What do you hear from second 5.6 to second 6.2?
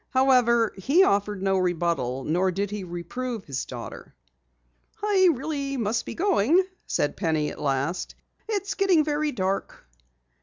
must be